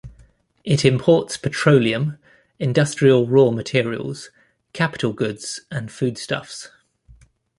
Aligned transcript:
It 0.63 0.83
imports 0.83 1.37
petroleum, 1.37 2.17
industrial 2.57 3.27
raw 3.27 3.51
materials, 3.51 4.31
capital 4.73 5.13
goods, 5.13 5.59
and 5.69 5.91
foodstuffs. 5.91 6.71